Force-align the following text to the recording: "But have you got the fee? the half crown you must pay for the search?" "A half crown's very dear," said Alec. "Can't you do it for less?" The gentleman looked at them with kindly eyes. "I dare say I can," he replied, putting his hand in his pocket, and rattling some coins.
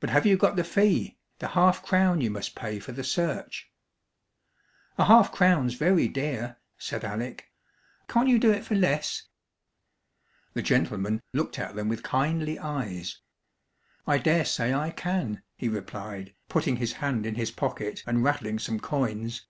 "But 0.00 0.10
have 0.10 0.26
you 0.26 0.36
got 0.36 0.56
the 0.56 0.62
fee? 0.62 1.16
the 1.38 1.48
half 1.48 1.82
crown 1.82 2.20
you 2.20 2.30
must 2.30 2.54
pay 2.54 2.78
for 2.78 2.92
the 2.92 3.02
search?" 3.02 3.72
"A 4.98 5.06
half 5.06 5.32
crown's 5.32 5.72
very 5.72 6.06
dear," 6.06 6.58
said 6.76 7.02
Alec. 7.02 7.50
"Can't 8.08 8.28
you 8.28 8.38
do 8.38 8.50
it 8.52 8.62
for 8.62 8.74
less?" 8.74 9.22
The 10.52 10.60
gentleman 10.60 11.22
looked 11.32 11.58
at 11.58 11.74
them 11.76 11.88
with 11.88 12.02
kindly 12.02 12.58
eyes. 12.58 13.22
"I 14.06 14.18
dare 14.18 14.44
say 14.44 14.74
I 14.74 14.90
can," 14.90 15.42
he 15.56 15.70
replied, 15.70 16.34
putting 16.50 16.76
his 16.76 16.92
hand 17.00 17.24
in 17.24 17.36
his 17.36 17.50
pocket, 17.50 18.04
and 18.06 18.22
rattling 18.22 18.58
some 18.58 18.78
coins. 18.78 19.46